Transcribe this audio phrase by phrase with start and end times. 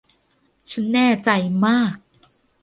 [0.71, 1.29] ฉันแน่ใจ
[1.65, 1.95] มาก